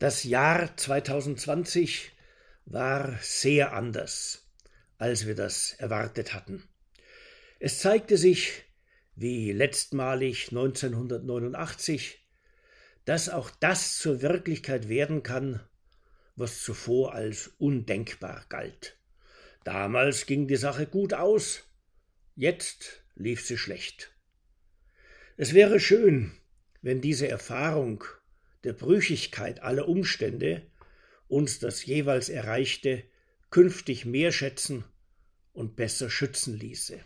[0.00, 2.12] Das Jahr 2020
[2.66, 4.50] war sehr anders,
[4.98, 6.68] als wir das erwartet hatten.
[7.60, 8.64] Es zeigte sich,
[9.14, 12.26] wie letztmalig 1989,
[13.04, 15.60] dass auch das zur Wirklichkeit werden kann,
[16.34, 18.98] was zuvor als undenkbar galt.
[19.62, 21.68] Damals ging die Sache gut aus,
[22.34, 24.12] jetzt lief sie schlecht.
[25.36, 26.32] Es wäre schön,
[26.82, 28.02] wenn diese Erfahrung
[28.64, 30.62] der Brüchigkeit aller Umstände
[31.28, 33.04] uns das jeweils Erreichte
[33.50, 34.84] künftig mehr schätzen
[35.52, 36.98] und besser schützen ließe.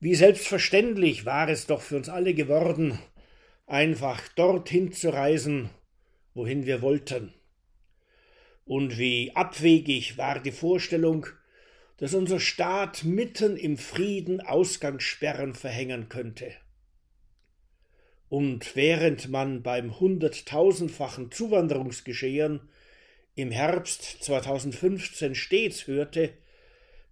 [0.00, 2.98] Wie selbstverständlich war es doch für uns alle geworden,
[3.66, 5.70] einfach dorthin zu reisen,
[6.34, 7.32] wohin wir wollten.
[8.64, 11.26] Und wie abwegig war die Vorstellung,
[11.98, 16.52] dass unser Staat mitten im Frieden Ausgangssperren verhängen könnte.
[18.32, 22.66] Und während man beim hunderttausendfachen Zuwanderungsgeschehen
[23.34, 26.32] im Herbst 2015 stets hörte,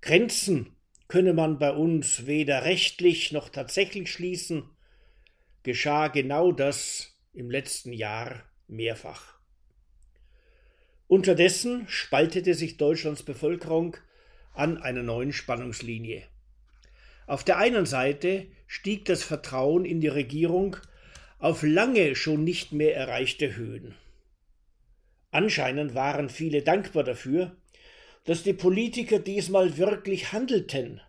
[0.01, 0.75] Grenzen
[1.09, 4.62] könne man bei uns weder rechtlich noch tatsächlich schließen,
[5.62, 9.34] geschah genau das im letzten Jahr mehrfach.
[11.07, 13.99] Unterdessen spaltete sich Deutschlands Bevölkerung
[14.55, 16.23] an einer neuen Spannungslinie.
[17.27, 20.79] Auf der einen Seite stieg das Vertrauen in die Regierung
[21.41, 23.97] auf lange schon nicht mehr erreichte Höhen.
[25.31, 27.57] Anscheinend waren viele dankbar dafür,
[28.25, 31.01] dass die Politiker diesmal wirklich handelten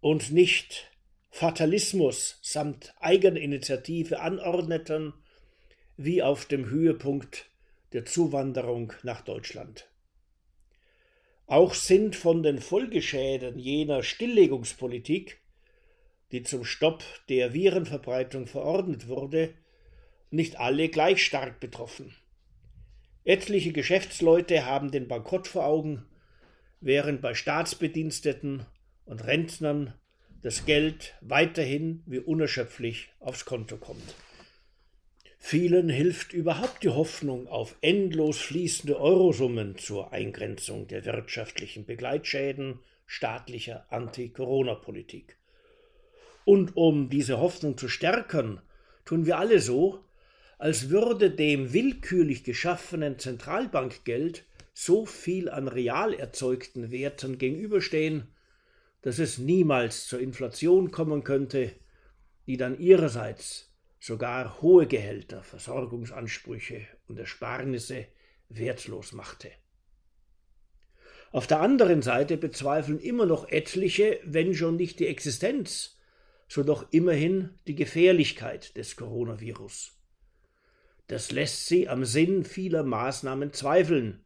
[0.00, 0.90] und nicht
[1.30, 5.14] Fatalismus samt Eigeninitiative anordneten,
[5.96, 7.50] wie auf dem Höhepunkt
[7.92, 9.88] der Zuwanderung nach Deutschland.
[11.46, 15.40] Auch sind von den Folgeschäden jener Stilllegungspolitik
[16.32, 19.54] die zum Stopp der Virenverbreitung verordnet wurde,
[20.30, 22.14] nicht alle gleich stark betroffen.
[23.24, 26.04] Etliche Geschäftsleute haben den Bankrott vor Augen,
[26.80, 28.66] während bei Staatsbediensteten
[29.06, 29.94] und Rentnern
[30.42, 34.14] das Geld weiterhin wie unerschöpflich aufs Konto kommt.
[35.38, 43.86] Vielen hilft überhaupt die Hoffnung auf endlos fließende Eurosummen zur Eingrenzung der wirtschaftlichen Begleitschäden staatlicher
[43.90, 45.36] Anti-Corona-Politik.
[46.44, 48.60] Und um diese Hoffnung zu stärken,
[49.04, 50.04] tun wir alle so,
[50.58, 58.28] als würde dem willkürlich geschaffenen Zentralbankgeld so viel an real erzeugten Werten gegenüberstehen,
[59.02, 61.72] dass es niemals zur Inflation kommen könnte,
[62.46, 68.06] die dann ihrerseits sogar hohe Gehälter, Versorgungsansprüche und Ersparnisse
[68.48, 69.50] wertlos machte.
[71.32, 75.93] Auf der anderen Seite bezweifeln immer noch etliche, wenn schon nicht die Existenz
[76.48, 79.92] so doch immerhin die Gefährlichkeit des Coronavirus.
[81.06, 84.24] Das lässt sie am Sinn vieler Maßnahmen zweifeln,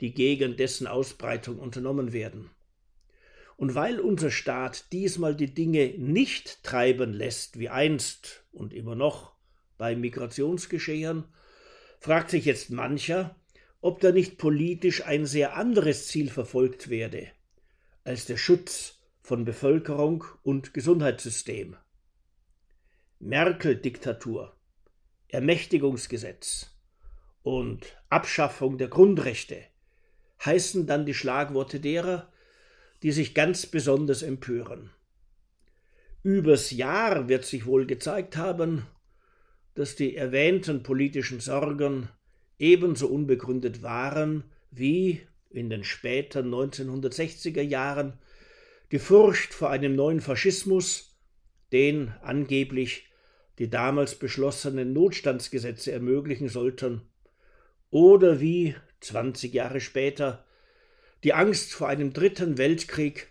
[0.00, 2.50] die gegen dessen Ausbreitung unternommen werden.
[3.56, 9.34] Und weil unser Staat diesmal die Dinge nicht treiben lässt wie einst und immer noch
[9.78, 11.24] bei Migrationsgeschehen,
[12.00, 13.36] fragt sich jetzt mancher,
[13.80, 17.28] ob da nicht politisch ein sehr anderes Ziel verfolgt werde
[18.06, 18.95] als der Schutz
[19.26, 21.74] von Bevölkerung und Gesundheitssystem.
[23.18, 24.54] Merkel-Diktatur,
[25.26, 26.70] Ermächtigungsgesetz
[27.42, 29.64] und Abschaffung der Grundrechte
[30.44, 32.32] heißen dann die Schlagworte derer,
[33.02, 34.90] die sich ganz besonders empören.
[36.22, 38.86] Übers Jahr wird sich wohl gezeigt haben,
[39.74, 42.10] dass die erwähnten politischen Sorgen
[42.60, 48.20] ebenso unbegründet waren wie in den späten 1960er Jahren
[48.92, 51.16] die Furcht vor einem neuen Faschismus,
[51.72, 53.06] den angeblich
[53.58, 57.02] die damals beschlossenen Notstandsgesetze ermöglichen sollten,
[57.90, 60.44] oder wie 20 Jahre später
[61.24, 63.28] die Angst vor einem dritten Weltkrieg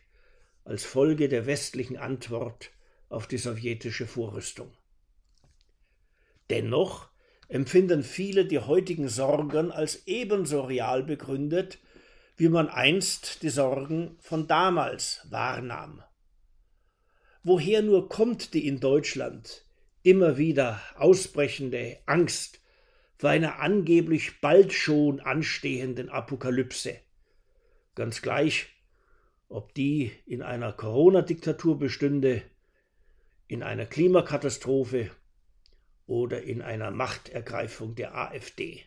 [0.63, 2.71] als Folge der westlichen Antwort
[3.09, 4.73] auf die sowjetische Vorrüstung.
[6.49, 7.09] Dennoch
[7.47, 11.79] empfinden viele die heutigen Sorgen als ebenso real begründet
[12.37, 16.03] wie man einst die Sorgen von damals wahrnahm.
[17.43, 19.65] Woher nur kommt die in Deutschland
[20.03, 22.59] immer wieder ausbrechende Angst
[23.17, 26.99] vor einer angeblich bald schon anstehenden Apokalypse?
[27.93, 28.67] Ganz gleich,
[29.47, 32.41] ob die in einer Corona-Diktatur bestünde,
[33.47, 35.11] in einer Klimakatastrophe
[36.07, 38.83] oder in einer Machtergreifung der AfD.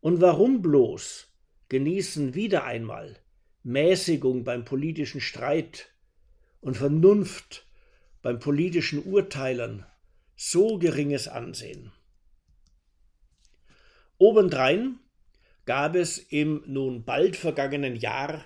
[0.00, 1.31] Und warum bloß
[1.72, 3.16] genießen wieder einmal
[3.62, 5.90] Mäßigung beim politischen Streit
[6.60, 7.66] und Vernunft
[8.20, 9.86] beim politischen Urteilen
[10.36, 11.90] so geringes Ansehen.
[14.18, 14.98] Obendrein
[15.64, 18.44] gab es im nun bald vergangenen Jahr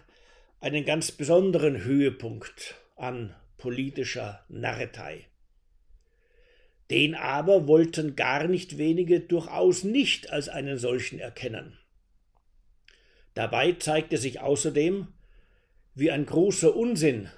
[0.61, 5.27] einen ganz besonderen Höhepunkt an politischer Narretei.
[6.93, 11.77] Den aber wollten gar nicht wenige durchaus nicht als einen solchen erkennen.
[13.37, 15.09] Dabei zeigte sich außerdem,
[15.95, 17.31] wie ein großer Unsinn,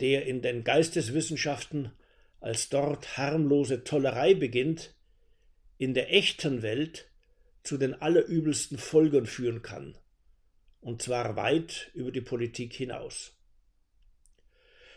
[0.00, 1.92] der in den Geisteswissenschaften
[2.40, 4.94] als dort harmlose Tollerei beginnt,
[5.76, 7.10] in der echten Welt
[7.62, 9.98] zu den allerübelsten Folgen führen kann,
[10.80, 13.36] und zwar weit über die Politik hinaus.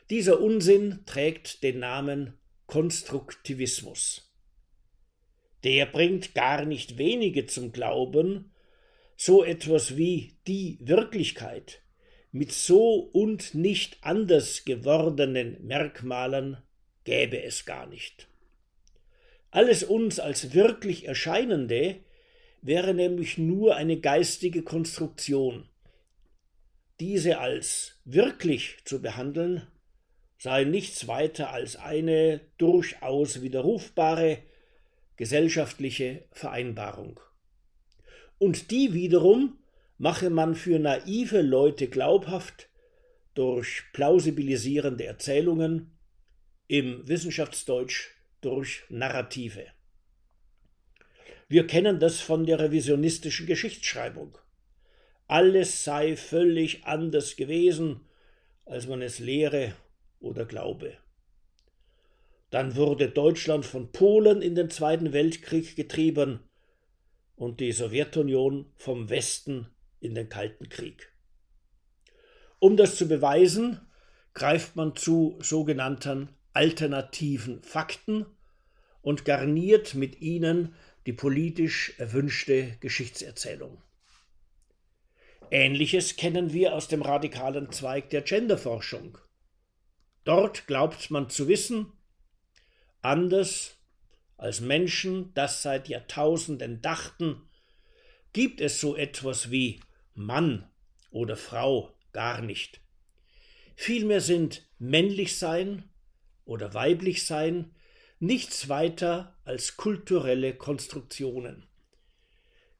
[0.10, 2.38] Dieser Unsinn trägt den Namen
[2.68, 4.34] Konstruktivismus.
[5.66, 8.53] Der bringt gar nicht wenige zum Glauben,
[9.26, 11.82] so etwas wie die Wirklichkeit
[12.34, 16.58] mit so und nicht anders gewordenen Merkmalen
[17.06, 18.28] gäbe es gar nicht.
[19.50, 22.02] Alles uns als wirklich Erscheinende
[22.62, 25.70] wäre nämlich nur eine geistige Konstruktion.
[27.00, 29.66] Diese als wirklich zu behandeln,
[30.38, 34.40] sei nichts weiter als eine durchaus widerrufbare
[35.16, 37.22] gesellschaftliche Vereinbarung.
[38.38, 39.58] Und die wiederum
[39.98, 42.70] mache man für naive Leute glaubhaft
[43.34, 45.92] durch plausibilisierende Erzählungen,
[46.68, 48.10] im Wissenschaftsdeutsch
[48.42, 49.66] durch Narrative.
[51.48, 54.38] Wir kennen das von der revisionistischen Geschichtsschreibung.
[55.28, 58.02] Alles sei völlig anders gewesen,
[58.66, 59.74] als man es lehre
[60.20, 60.98] oder glaube.
[62.50, 66.40] Dann wurde Deutschland von Polen in den Zweiten Weltkrieg getrieben
[67.36, 69.68] und die Sowjetunion vom Westen
[70.00, 71.12] in den Kalten Krieg.
[72.60, 73.82] Um das zu beweisen,
[74.34, 78.26] greift man zu sogenannten alternativen Fakten
[79.02, 80.76] und garniert mit ihnen
[81.06, 83.82] die politisch erwünschte Geschichtserzählung.
[85.52, 89.18] Ähnliches kennen wir aus dem radikalen Zweig der Genderforschung.
[90.24, 91.92] Dort glaubt man zu wissen,
[93.02, 93.76] anders
[94.38, 97.42] als Menschen das seit Jahrtausenden dachten,
[98.34, 99.80] gibt es so etwas wie
[100.14, 100.70] Mann
[101.12, 102.82] oder Frau gar nicht.
[103.76, 105.90] Vielmehr sind männlich sein
[106.46, 107.74] oder weiblich sein
[108.20, 111.68] nichts weiter als kulturelle Konstruktionen.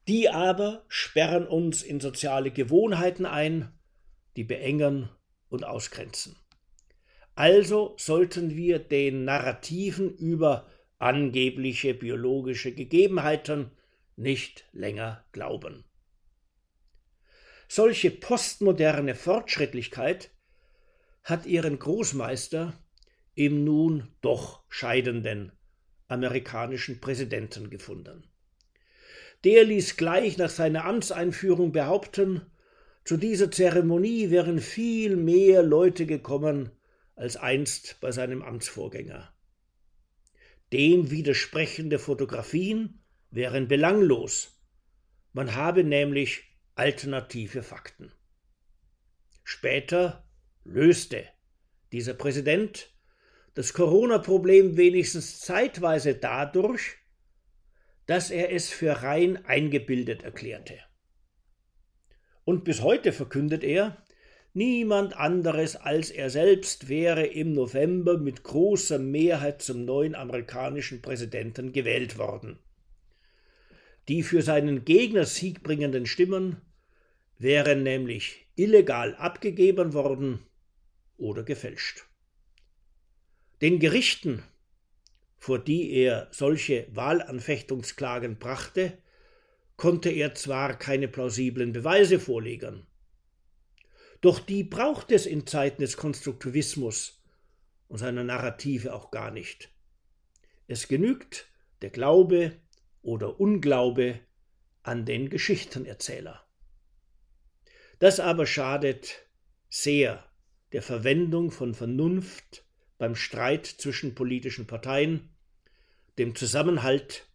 [0.08, 3.72] Die aber sperren uns in soziale Gewohnheiten ein,
[4.36, 5.10] die beengen
[5.48, 6.36] und ausgrenzen.
[7.34, 10.66] Also sollten wir den Narrativen über
[10.98, 13.70] angebliche biologische Gegebenheiten
[14.16, 15.84] nicht länger glauben.
[17.68, 20.30] Solche postmoderne Fortschrittlichkeit
[21.22, 22.78] hat ihren Großmeister
[23.34, 25.52] im nun doch scheidenden
[26.06, 28.24] amerikanischen Präsidenten gefunden.
[29.42, 32.42] Der ließ gleich nach seiner Amtseinführung behaupten,
[33.04, 36.70] zu dieser Zeremonie wären viel mehr Leute gekommen
[37.16, 39.33] als einst bei seinem Amtsvorgänger.
[40.72, 44.60] Dem widersprechende Fotografien wären belanglos.
[45.32, 46.44] Man habe nämlich
[46.74, 48.12] alternative Fakten.
[49.44, 50.28] Später
[50.64, 51.24] löste
[51.92, 52.90] dieser Präsident
[53.54, 56.96] das Corona-Problem wenigstens zeitweise dadurch,
[58.06, 60.78] dass er es für rein eingebildet erklärte.
[62.44, 64.03] Und bis heute verkündet er,
[64.54, 71.72] niemand anderes als er selbst wäre im November mit großer Mehrheit zum neuen amerikanischen Präsidenten
[71.72, 72.58] gewählt worden.
[74.08, 76.60] Die für seinen Gegner siegbringenden Stimmen
[77.38, 80.40] wären nämlich illegal abgegeben worden
[81.16, 82.06] oder gefälscht.
[83.60, 84.42] Den Gerichten,
[85.38, 88.98] vor die er solche Wahlanfechtungsklagen brachte,
[89.76, 92.86] konnte er zwar keine plausiblen Beweise vorlegen,
[94.24, 97.22] doch die braucht es in Zeiten des Konstruktivismus
[97.88, 99.68] und seiner Narrative auch gar nicht.
[100.66, 101.46] Es genügt
[101.82, 102.56] der Glaube
[103.02, 104.20] oder Unglaube
[104.82, 106.42] an den Geschichtenerzähler.
[107.98, 109.26] Das aber schadet
[109.68, 110.24] sehr
[110.72, 112.64] der Verwendung von Vernunft
[112.96, 115.36] beim Streit zwischen politischen Parteien,
[116.16, 117.28] dem Zusammenhalt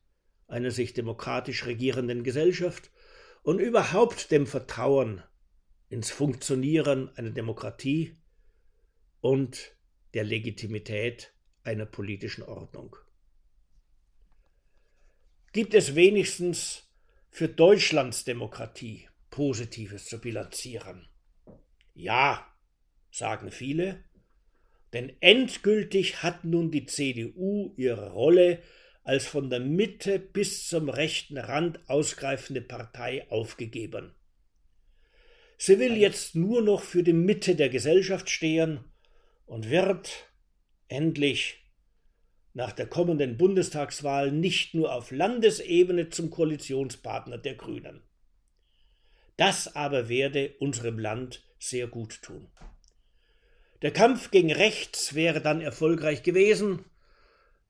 [0.48, 2.90] einer sich demokratisch regierenden Gesellschaft
[3.44, 5.22] und überhaupt dem Vertrauen
[5.90, 8.16] ins Funktionieren einer Demokratie
[9.22, 9.76] und
[10.14, 12.96] der Legitimität einer politischen Ordnung.
[15.52, 16.88] Gibt es wenigstens
[17.30, 21.08] für Deutschlands Demokratie Positives zu bilanzieren?
[21.96, 22.48] Ja,
[23.12, 24.04] sagen viele,
[24.94, 28.62] denn endgültig hat nun die CDU ihre Rolle
[29.04, 34.14] als von der Mitte bis zum rechten Rand ausgreifende Partei aufgegeben.
[35.62, 38.80] Sie will jetzt nur noch für die Mitte der Gesellschaft stehen
[39.46, 40.32] und wird
[40.88, 41.58] endlich
[42.54, 48.02] nach der kommenden Bundestagswahl nicht nur auf Landesebene zum Koalitionspartner der Grünen.
[49.36, 52.48] Das aber werde unserem Land sehr gut tun.
[53.82, 56.86] Der Kampf gegen rechts wäre dann erfolgreich gewesen,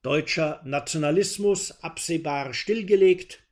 [0.02, 3.42] deutscher Nationalismus absehbar stillgelegt,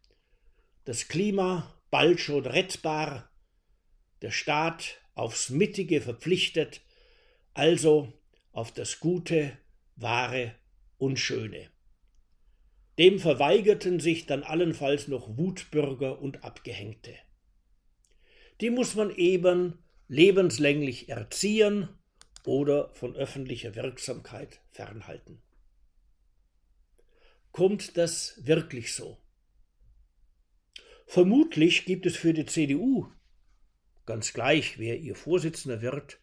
[0.84, 3.28] das Klima bald schon rettbar,
[4.22, 6.80] der Staat aufs Mittige verpflichtet,
[7.54, 8.12] also
[8.52, 9.56] auf das Gute,
[9.96, 10.54] Wahre
[10.96, 11.70] und Schöne.
[12.98, 17.14] Dem verweigerten sich dann allenfalls noch Wutbürger und Abgehängte.
[18.60, 21.88] Die muss man eben lebenslänglich erziehen
[22.44, 25.40] oder von öffentlicher Wirksamkeit fernhalten.
[27.52, 29.18] Kommt das wirklich so?
[31.06, 33.10] Vermutlich gibt es für die CDU,
[34.08, 36.18] ganz gleich wer ihr Vorsitzender wird,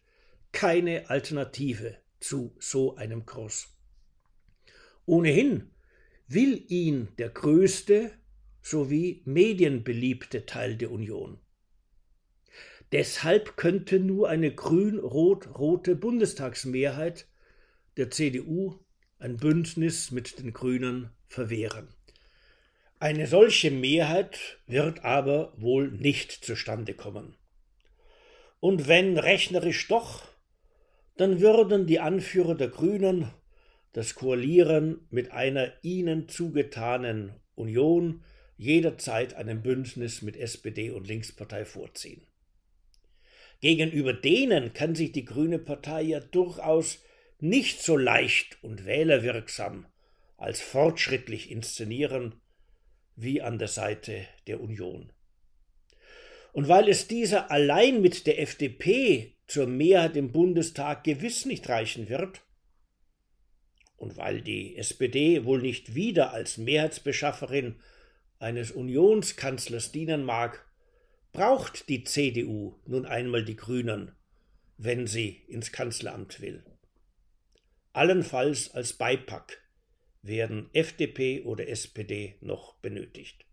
[0.50, 3.78] keine Alternative zu so einem Cross.
[5.04, 5.70] Ohnehin
[6.26, 8.10] will ihn der größte
[8.60, 11.38] sowie medienbeliebte Teil der Union.
[12.90, 17.28] Deshalb könnte nur eine grün-rot-rote Bundestagsmehrheit
[17.96, 18.80] der CDU
[19.20, 21.94] ein Bündnis mit den Grünen verwehren.
[22.98, 27.36] Eine solche Mehrheit wird aber wohl nicht zustande kommen.
[28.60, 30.24] Und wenn rechnerisch doch,
[31.16, 33.30] dann würden die Anführer der Grünen
[33.92, 38.22] das Koalieren mit einer ihnen zugetanen Union
[38.58, 42.26] jederzeit einem Bündnis mit SPD und Linkspartei vorziehen.
[43.60, 47.02] Gegenüber denen kann sich die Grüne Partei ja durchaus
[47.38, 49.86] nicht so leicht und wählerwirksam
[50.36, 52.40] als fortschrittlich inszenieren
[53.14, 55.10] wie an der Seite der Union.
[56.56, 62.08] Und weil es dieser allein mit der FDP zur Mehrheit im Bundestag gewiss nicht reichen
[62.08, 62.40] wird,
[63.98, 67.78] und weil die SPD wohl nicht wieder als Mehrheitsbeschafferin
[68.38, 70.66] eines Unionskanzlers dienen mag,
[71.34, 74.12] braucht die CDU nun einmal die Grünen,
[74.78, 76.64] wenn sie ins Kanzleramt will.
[77.92, 79.62] Allenfalls als Beipack
[80.22, 83.45] werden FDP oder SPD noch benötigt.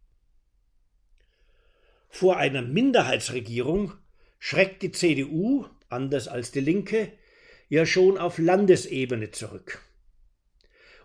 [2.15, 3.93] Vor einer Minderheitsregierung
[4.37, 7.11] schreckt die CDU, anders als die Linke,
[7.69, 9.81] ja schon auf Landesebene zurück.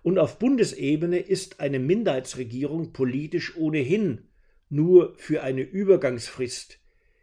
[0.02, 4.28] Und auf Bundesebene ist eine Minderheitsregierung politisch ohnehin
[4.68, 6.78] nur für eine Übergangsfrist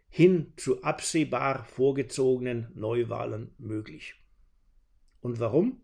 [0.08, 4.16] hin zu absehbar vorgezogenen Neuwahlen möglich.
[5.20, 5.80] Und warum?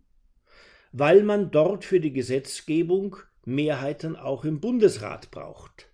[0.91, 5.89] Weil man dort für die Gesetzgebung Mehrheiten auch im Bundesrat braucht.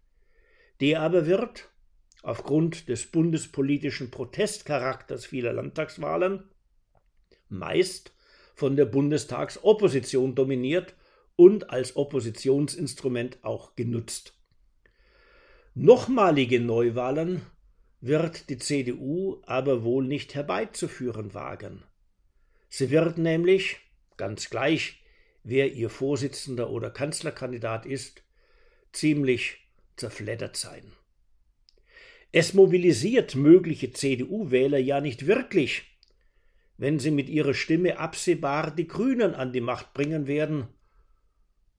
[0.81, 1.69] Der aber wird,
[2.23, 6.45] aufgrund des bundespolitischen Protestcharakters vieler Landtagswahlen,
[7.49, 8.13] meist
[8.55, 10.95] von der Bundestagsopposition dominiert
[11.37, 14.35] und als Oppositionsinstrument auch genutzt.
[15.75, 17.43] Nochmalige Neuwahlen
[18.01, 21.85] wird die CDU aber wohl nicht herbeizuführen wagen.
[22.69, 23.77] Sie wird nämlich,
[24.17, 25.01] ganz gleich,
[25.45, 28.23] wer ihr Vorsitzender oder Kanzlerkandidat ist,
[28.93, 29.59] ziemlich
[29.97, 30.93] zerfleddert sein.
[32.31, 35.85] Es mobilisiert mögliche CDU-Wähler ja nicht wirklich,
[36.77, 40.69] wenn sie mit ihrer Stimme absehbar die Grünen an die Macht bringen werden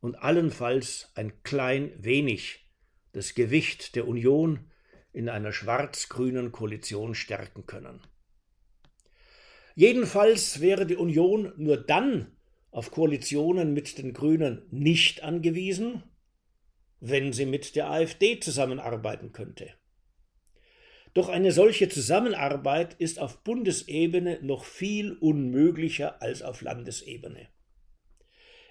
[0.02, 2.68] und allenfalls ein klein wenig
[3.12, 4.72] das Gewicht der Union
[5.14, 8.02] in einer schwarz-grünen Koalition stärken können.
[9.76, 12.36] Jedenfalls wäre die Union nur dann
[12.72, 16.04] auf Koalitionen mit den Grünen nicht angewiesen,
[17.00, 19.74] wenn sie mit der AfD zusammenarbeiten könnte.
[21.14, 27.48] Doch eine solche Zusammenarbeit ist auf Bundesebene noch viel unmöglicher als auf Landesebene.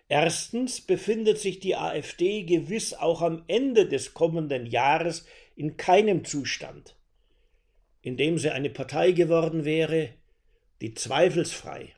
[0.09, 6.97] Erstens befindet sich die AfD gewiss auch am Ende des kommenden Jahres in keinem Zustand,
[8.01, 10.15] in dem sie eine Partei geworden wäre,
[10.81, 11.93] die zweifelsfrei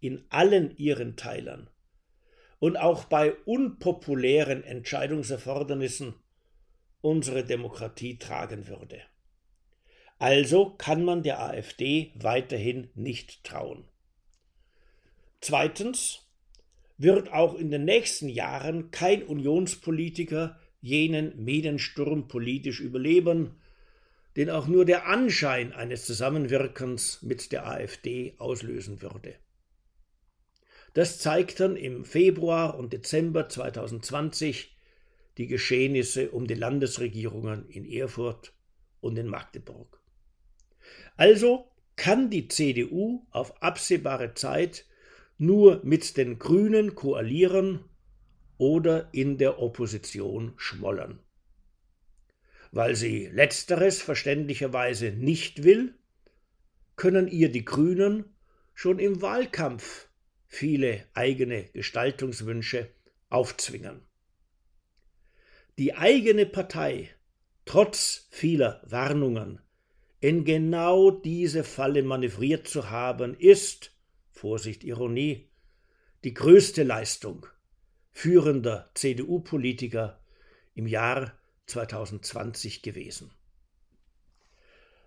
[0.00, 1.68] in allen ihren Teilern
[2.58, 6.14] und auch bei unpopulären Entscheidungserfordernissen
[7.00, 9.02] unsere Demokratie tragen würde.
[10.22, 13.82] Also kann man der AfD weiterhin nicht trauen.
[15.40, 16.28] Zweitens
[16.96, 23.56] wird auch in den nächsten Jahren kein Unionspolitiker jenen Mediensturm politisch überleben,
[24.36, 29.34] den auch nur der Anschein eines Zusammenwirkens mit der AfD auslösen würde.
[30.94, 34.76] Das zeigten im Februar und Dezember 2020
[35.36, 38.52] die Geschehnisse um die Landesregierungen in Erfurt
[39.00, 40.01] und in Magdeburg.
[41.16, 44.86] Also kann die CDU auf absehbare Zeit
[45.38, 47.84] nur mit den Grünen koalieren
[48.58, 51.18] oder in der Opposition schmollern.
[52.70, 55.94] Weil sie letzteres verständlicherweise nicht will,
[56.96, 58.24] können ihr die Grünen
[58.74, 60.08] schon im Wahlkampf
[60.46, 62.88] viele eigene Gestaltungswünsche
[63.28, 64.02] aufzwingen.
[65.78, 67.10] Die eigene Partei,
[67.64, 69.60] trotz vieler Warnungen,
[70.22, 73.92] in genau diese Falle manövriert zu haben, ist,
[74.30, 75.48] Vorsicht Ironie,
[76.22, 77.44] die größte Leistung
[78.12, 80.20] führender CDU-Politiker
[80.74, 81.36] im Jahr
[81.66, 83.32] 2020 gewesen.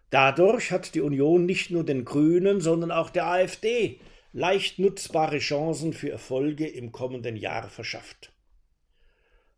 [0.10, 4.02] Dadurch hat die Union nicht nur den Grünen, sondern auch der AfD
[4.34, 8.34] leicht nutzbare Chancen für Erfolge im kommenden Jahr verschafft.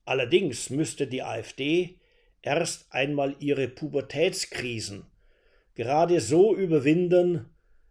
[0.05, 1.99] Allerdings müsste die AfD
[2.43, 5.07] erst einmal ihre Pubertätskrisen
[5.77, 7.45] gerade so überwinden,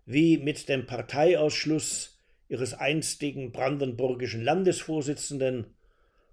[0.06, 5.72] wie mit dem Parteiausschluss ihres einstigen brandenburgischen Landesvorsitzenden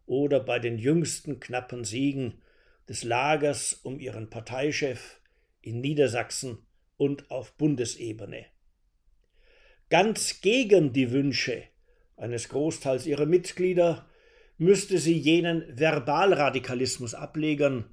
[0.07, 2.41] oder bei den jüngsten knappen Siegen
[2.89, 5.21] des Lagers um ihren Parteichef
[5.61, 6.57] in Niedersachsen
[6.97, 8.47] und auf Bundesebene.
[9.91, 11.65] Ganz gegen die Wünsche
[12.17, 14.09] eines Großteils ihrer Mitglieder
[14.57, 17.92] müsste sie jenen Verbalradikalismus ablegen,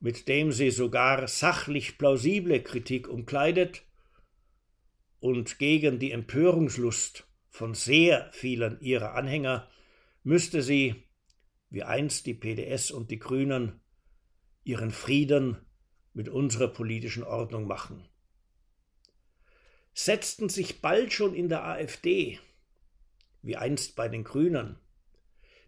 [0.00, 3.82] mit dem sie sogar sachlich plausible Kritik umkleidet
[5.20, 9.70] und gegen die Empörungslust von sehr vielen ihrer Anhänger
[10.22, 11.04] müsste sie,
[11.70, 13.80] wie einst die PDS und die Grünen,
[14.64, 15.64] ihren Frieden
[16.12, 18.06] mit unserer politischen Ordnung machen.
[19.92, 22.38] Setzten sich bald schon in der AfD,
[23.42, 24.78] wie einst bei den Grünen,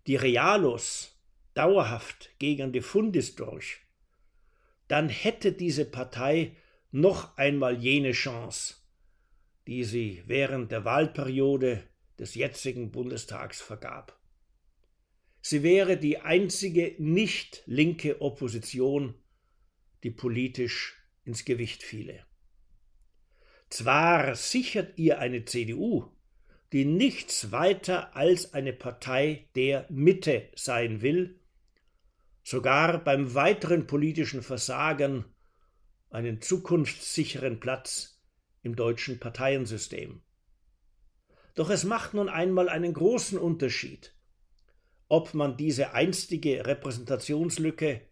[0.06, 1.18] die Realos
[1.54, 3.85] dauerhaft gegen die Fundis durch,
[4.88, 6.56] dann hätte diese Partei
[6.90, 8.76] noch einmal jene Chance,
[9.66, 11.82] die sie während der Wahlperiode
[12.18, 14.18] des jetzigen Bundestags vergab.
[15.40, 19.14] Sie wäre die einzige nicht linke Opposition,
[20.02, 22.24] die politisch ins Gewicht fiele.
[23.68, 26.10] Zwar sichert ihr eine CDU,
[26.72, 31.38] die nichts weiter als eine Partei der Mitte sein will,
[32.46, 35.24] sogar beim weiteren politischen Versagen
[36.10, 38.22] einen zukunftssicheren Platz
[38.62, 40.22] im deutschen Parteiensystem.
[41.56, 44.14] Doch es macht nun einmal einen großen Unterschied,
[45.08, 48.02] ob man diese einstige Repräsentationslücke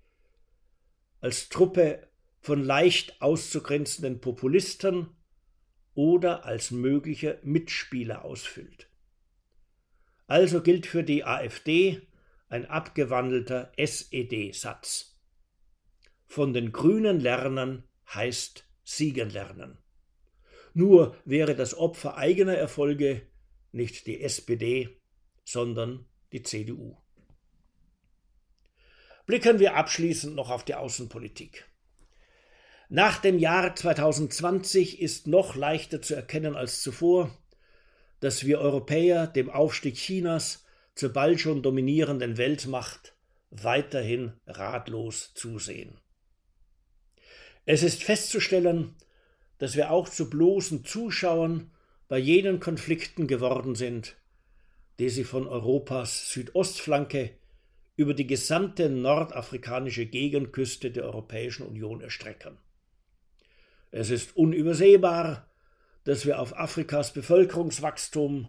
[1.20, 2.08] als Truppe
[2.40, 5.10] von leicht auszugrenzenden Populisten
[5.94, 8.90] oder als mögliche Mitspieler ausfüllt.
[10.26, 12.04] Also gilt für die AfD
[12.48, 15.18] ein abgewandelter SED-Satz.
[16.26, 19.78] Von den Grünen lernen heißt siegen lernen.
[20.74, 23.22] Nur wäre das Opfer eigener Erfolge
[23.72, 25.00] nicht die SPD,
[25.44, 26.96] sondern die CDU.
[29.26, 31.66] Blicken wir abschließend noch auf die Außenpolitik.
[32.88, 37.36] Nach dem Jahr 2020 ist noch leichter zu erkennen als zuvor,
[38.20, 40.63] dass wir Europäer dem Aufstieg Chinas
[40.94, 43.14] zur bald schon dominierenden Weltmacht
[43.50, 45.98] weiterhin ratlos zusehen.
[47.66, 48.94] Es ist festzustellen,
[49.58, 51.70] dass wir auch zu bloßen Zuschauern
[52.08, 54.16] bei jenen Konflikten geworden sind,
[54.98, 57.30] die sie von Europas Südostflanke
[57.96, 62.58] über die gesamte nordafrikanische Gegenküste der Europäischen Union erstrecken.
[63.90, 65.48] Es ist unübersehbar,
[66.02, 68.48] dass wir auf Afrikas Bevölkerungswachstum,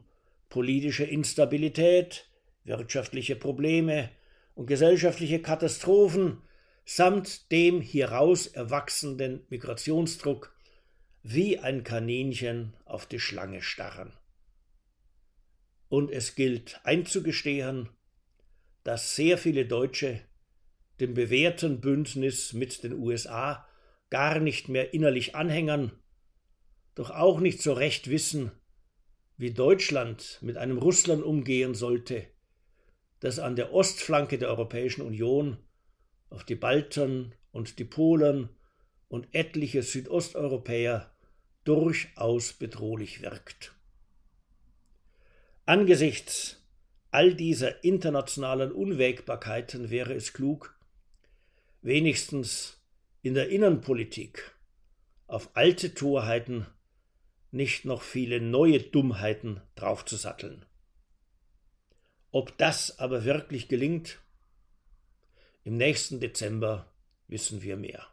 [0.49, 2.27] politische Instabilität,
[2.65, 4.09] wirtschaftliche Probleme
[4.53, 6.41] und gesellschaftliche Katastrophen
[6.83, 10.55] samt dem hieraus erwachsenden Migrationsdruck
[11.23, 14.13] wie ein Kaninchen auf die Schlange starren.
[15.89, 17.89] Und es gilt einzugestehen,
[18.83, 20.21] dass sehr viele Deutsche
[20.99, 23.67] dem bewährten Bündnis mit den USA
[24.09, 25.91] gar nicht mehr innerlich anhängern,
[26.93, 28.51] doch auch nicht so recht wissen,
[29.37, 32.27] wie Deutschland mit einem Russland umgehen sollte,
[33.25, 35.57] das an der Ostflanke der Europäischen Union
[36.29, 38.49] auf die Balten und die Polen
[39.07, 41.11] und etliche Südosteuropäer
[41.63, 43.73] durchaus bedrohlich wirkt.
[45.65, 46.63] Angesichts
[47.09, 50.77] all dieser internationalen Unwägbarkeiten wäre es klug,
[51.81, 52.79] wenigstens
[53.23, 54.55] in der Innenpolitik
[55.25, 56.67] auf alte Torheiten
[57.49, 60.65] nicht noch viele neue Dummheiten draufzusatteln.
[62.35, 64.19] Ob das aber wirklich gelingt?
[65.63, 66.85] Im nächsten Dezember
[67.29, 68.05] wissen wir mehr.